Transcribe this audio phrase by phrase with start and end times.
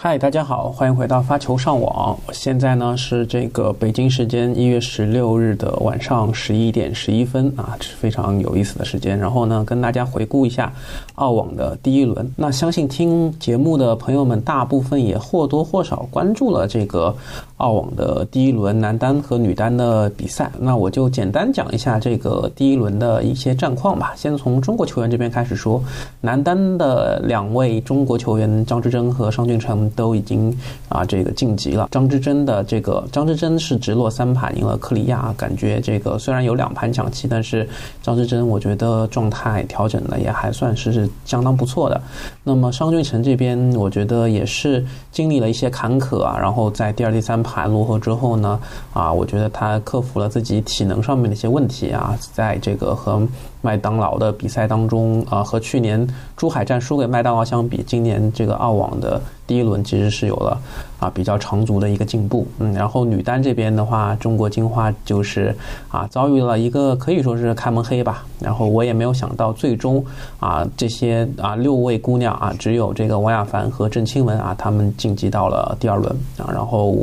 [0.00, 2.16] 嗨，大家好，欢迎回到发球上网。
[2.30, 9.18] 现在呢是这个北京时间一月十六日的晚上十一点十一分啊，是非常有意思的时间。
[9.18, 10.72] 然后呢，跟大家回顾一下
[11.16, 12.32] 澳网的第一轮。
[12.36, 17.12] 那相信听节目的朋友们，大部分也或多或少关注了这个
[17.58, 20.50] 澳网的第一轮男单和女单的比赛。
[20.58, 24.12] 那我就简单讲一下这个第一轮的一些战况吧。
[24.16, 25.80] 先从中国球员这边开始说，
[26.20, 29.68] 男单的两位中国球员张之臻和商俊成。
[29.98, 30.56] 都已经
[30.88, 31.88] 啊，这个晋级了。
[31.90, 37.68] 张之臻的这个张之臻是直落三盘赢了克里亚，感觉这个虽然有两盘抢七，但是
[38.02, 42.00] 张之臻我觉得状态调整的也还算是相当不错的。
[42.44, 48.60] 那么商俊成这边，我觉得也是经历了一些坎坷啊，然后在第二、第三韩罗后之后呢，
[48.92, 53.26] 啊，我觉得他克服了自己体能上面的一些问题啊，在这个和。
[53.60, 60.56] 麦当劳的比赛当中，啊，和去年珠海站输给麦当劳相比，今年这个澳网的第一轮其实是有了
[61.00, 62.46] 啊比较长足的一个进步。
[62.60, 65.52] 嗯，然后女单这边的话，中国金花就是
[65.88, 68.24] 啊遭遇了一个可以说是开门黑吧。
[68.38, 70.04] 然后我也没有想到，最终
[70.38, 76.48] 啊这些啊六位姑娘啊，只有这个王亚凡和郑钦文啊，她们晋级到了第二轮啊。
[76.52, 76.94] 然后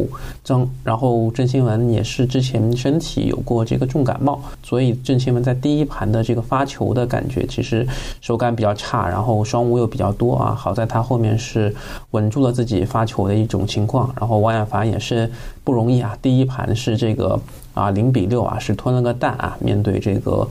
[0.42, 6.46] 郑，然后郑钦文也是之前身体有过这个重感冒，所以郑钦文在第一盘的这个。
[6.46, 7.88] 发球的感觉其实
[8.22, 10.54] 手感比较差，然后双误又比较多啊。
[10.54, 11.74] 好在他后面是
[12.12, 15.32] 稳住了自己发球的一种情况，然后王亚凡也是
[15.64, 16.18] 不容易啊。
[16.22, 17.40] 第一盘是这个
[17.74, 20.46] 啊零比六啊，是吞了个蛋啊，面对这个。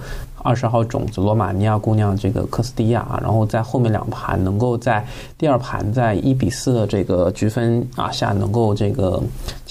[0.47, 5.03] 二十号种子罗马尼亚姑娘这个科斯蒂亚啊，然后在后面两盘能够在
[5.39, 9.23] 第二盘在一比四的这个局分啊下能够这个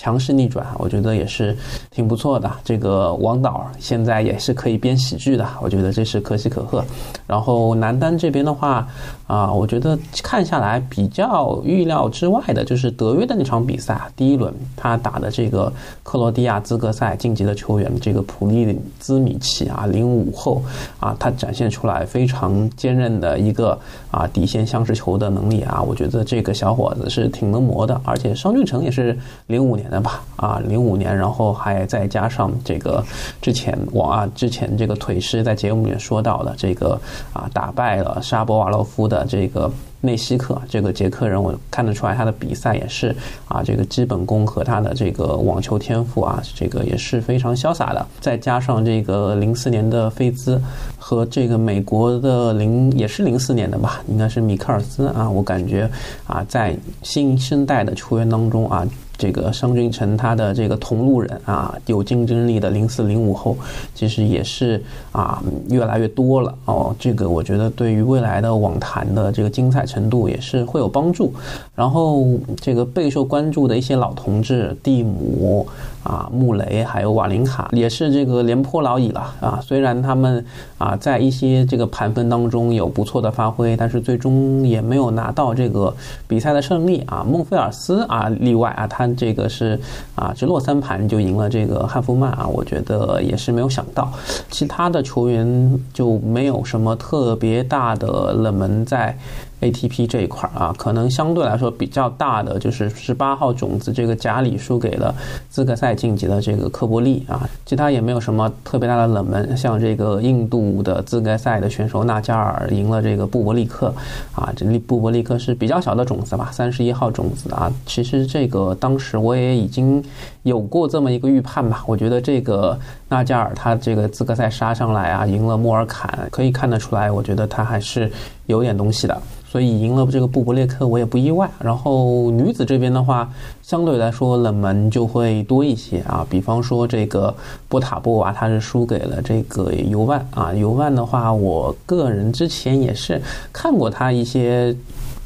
[0.04, 1.56] 强势逆转，我觉得也是
[1.90, 2.52] 挺不错的。
[2.62, 6.84] 这个王导现在也是可以编喜剧的，我觉得这是可喜可贺。
[7.26, 8.86] 然后男单这边的话
[9.28, 15.72] 啊，我觉得看下来比较预料之外的就是德约的那场比赛，第一轮他打的这个
[16.04, 20.62] 克罗地亚资格赛晋级的球员这个普利兹米奇啊，零五后。
[21.00, 23.78] 啊，他展现出来非常坚韧的一个
[24.12, 33.02] 啊底线相持球的能力啊，我觉得这个小伙子是挺能磨的，而且商俊成也是零五年的吧，啊零五年，然后还再加上这个
[33.42, 37.00] 之前我啊之前这个腿师在节目里面说到的这个
[37.32, 39.72] 啊打败了沙博瓦洛夫的这个。
[40.06, 43.16] 内西克这个捷克人，我看得出来他的比赛也是
[43.48, 48.06] 啊，这个基本功和他的这个网球天赋啊，这个也是非常潇洒的。
[48.20, 50.62] 再加上这个零四年的菲兹
[50.98, 55.90] 和这个美国的零也是零四年的吧，应该是米克尔斯啊，我感觉
[56.28, 58.86] 啊，在新生代的球员当中啊。
[59.24, 63.56] 这个商俊成他的这个同路人啊，有竞争力的零四零五后，
[63.96, 66.94] 其实也是啊越来越多了哦。
[67.00, 71.32] 这个我觉得对于未来的网坛的这个精彩程度也是会有帮助。
[71.74, 72.26] 然后
[72.58, 75.66] 这个备受关注的一些老同志，蒂姆
[76.04, 79.58] 啊、穆雷还有瓦林卡，也是这个廉颇老矣了啊。
[79.64, 80.46] 虽然他们
[80.78, 85.96] 啊在一些这个盘分当中有不错的发挥，但是最终也没有拿到这个
[86.28, 87.26] 比赛的胜利啊。
[87.26, 89.13] 孟菲尔斯啊例外啊，他。
[89.16, 89.80] 这个是
[90.16, 94.12] 啊，直落三盘就赢了这个汉弗曼啊，我觉得也是没有想到，
[94.50, 99.18] 其他的球员就没有什么特别大的冷门在。
[99.64, 105.16] ATP 这一块啊，可能相对来说比较大的就是十八号种子这个贾里输给了
[105.50, 113.94] 资格赛晋级的这个科波利啊，其他也没有什么特别大的冷门，像这个印度的资格赛的选手纳加尔赢了这个布伯利克
[114.36, 120.04] 啊，这里布伯利克是比较小的种子吧，三十一号种子啊，其实这个当时我也已经
[120.44, 122.78] 有过这么一个预判吧，我觉得这个
[123.14, 128.12] 纳加尔他这个资格赛杀上来啊，赢了莫尔坎，可以看得出来，我觉得他还是
[128.48, 129.22] 有点东西的。
[129.48, 131.48] 所以赢了这个布伯列克，我也不意外。
[131.60, 133.32] 然后女子这边的话，
[133.62, 136.26] 相对来说冷门就会多一些啊。
[136.28, 137.32] 比方说这个
[137.70, 140.52] 波塔波娃，她是输给了这个尤万啊。
[140.52, 143.22] 尤万的话，我个人之前也是
[143.54, 144.76] 看过她一些。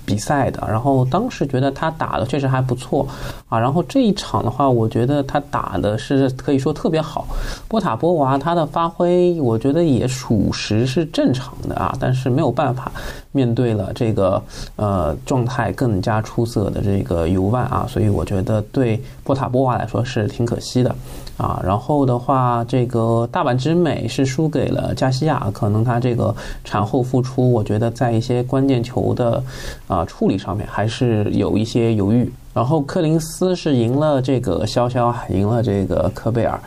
[0.08, 3.06] 比赛的，然后当时觉得他打的确实还不错
[3.50, 7.28] 啊，然后这一场的话，我觉得他打的是可以说特别好。
[7.68, 12.90] 波塔波娃他的发挥，我觉得也属实是正常的啊，但是没有办法
[13.34, 14.42] 面对了这个
[14.78, 20.96] 呃状态更加出色的这个尤万啊，所以我觉得对波塔波娃来说是挺可惜的。
[21.38, 29.44] 啊，然后的话，这个大阪之美是输给了加西亚，可能他这个产后复出，我觉得在一些关键球的
[29.88, 32.32] 啊处理上面还是有一些犹豫。
[32.54, 36.60] 然后柯林斯是赢了这个潇潇，赢了这个科贝尔。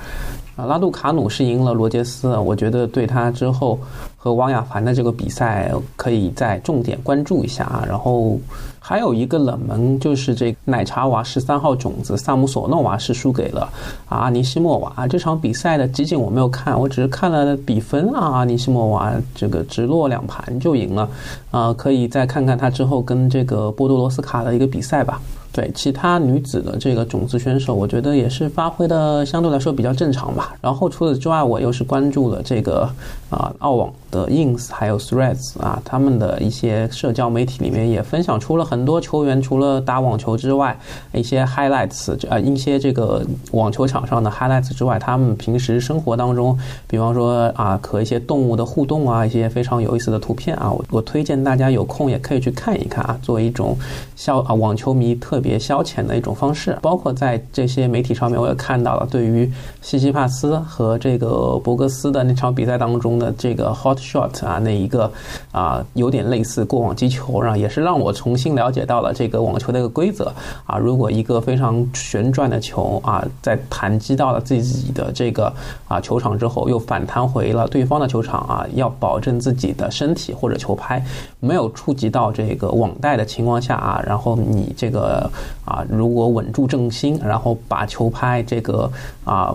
[0.57, 3.79] 啊拉杜卡努是赢了罗杰斯，我觉得对他之后
[4.17, 7.83] 和王雅凡的这个比赛，可以再重点关注一下啊。
[7.89, 8.39] 然后
[8.83, 13.69] 还有一个冷门就是这奶茶娃十三号种子萨姆索诺娃是输给了
[14.09, 15.07] 阿尼西莫娃。
[15.07, 18.39] 这场比赛的集锦我没有看，我只是看了比分啊。
[18.39, 21.09] 阿尼西莫娃这个直落两盘就赢了
[21.51, 25.21] 啊，可以再看看他之后跟这个波多罗斯卡的一个比赛吧。
[25.53, 30.55] 对其他女子的这个种子选手，我觉得也是发挥的相对来说比较正常吧。
[30.61, 32.89] 然后除此之外，我又是关注了这个
[33.31, 40.79] 啊澳网的 Ins 还有 Threads 啊，他们的一些社交媒体里面也分享出了很多球员除了打网球之外
[41.13, 43.21] 一些 highlights 啊一些这个
[43.51, 46.57] 网球场上的 highlights 之外，他们平时生活当中，
[46.87, 53.77] 比方说啊和一些动物的互动啊，一些非常有意思的图片啊，我我推荐大家有空也可以去看一看啊，作为一种
[54.15, 55.41] 消啊网球迷特。
[55.41, 59.51] 别消遣的一种方式，包括在这些媒体上面，我也看到了对于
[59.81, 65.11] 西西帕斯和这个博格斯的那场比赛当中的这个 hot shot 啊，那一个
[65.51, 70.33] 啊有点类似过网击球，然后也是让我重新了解到了这个网球的一个规则
[70.67, 70.77] 啊。
[70.79, 75.53] 如果一个非常旋转的球啊，在弹击到了自己的这个
[75.89, 81.03] 啊球场之后，又反弹回了对方的球场啊，要保证自己的身体或者球拍
[81.41, 85.31] 没有触及到这个网带的情况下啊，然后你这个。
[85.71, 88.91] 啊，如果稳住重心，然后把球拍这个
[89.25, 89.55] 啊，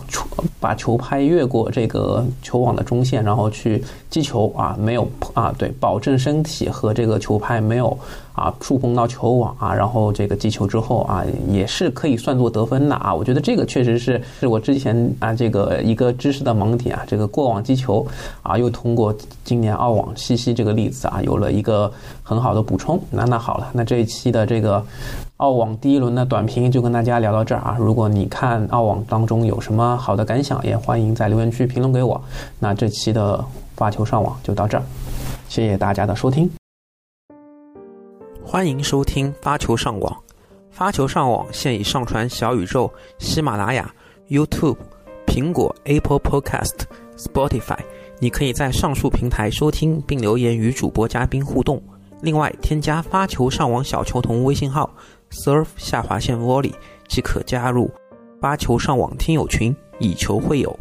[0.62, 7.98] 把球拍越过这个球网的中线，然后去击球啊，没有啊，对，保证身体和这个球拍没有
[8.36, 13.14] 啊触碰到球网啊，然后这个击球之后啊，也是可以算作得分的啊。
[13.14, 18.06] 我觉得这个确实是是我之前啊这个一个知识的盲点啊，这个过网击球
[18.44, 21.92] 啊，又通过今年澳网西西这个例子啊，有了一个
[22.22, 23.00] 很好的补充。
[23.10, 24.86] 那那好了，那这一期的这个。
[25.38, 27.76] 澳网第一轮的短评就跟大家聊到这儿啊！
[27.78, 32.22] 如果你看澳网当中有什么好的感想，也欢迎在留言区评论给我。
[32.58, 33.44] 那这期的
[33.76, 34.84] 发球上网就到这儿，
[35.50, 36.50] 谢谢大家的收听。
[38.48, 40.24] 欢迎收听发球上网，
[40.70, 43.92] 发球上网现已上传小宇宙、喜马拉雅、
[44.30, 44.78] YouTube、
[45.26, 46.84] 苹果 Apple Podcast、
[47.18, 47.80] Spotify，
[48.20, 51.82] 你可以在上述平台收听并留言与主播嘉宾互动。
[52.22, 54.96] 另外，添加发球上网小球童微信号。
[55.32, 56.72] surf 下划线 volley
[57.10, 57.90] 即可加入
[58.40, 60.80] 发球上网听友群，以球会友。